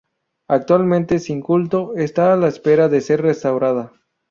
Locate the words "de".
2.89-3.01